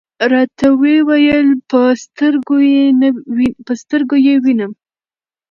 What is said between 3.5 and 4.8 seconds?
په سترګو یې وینم.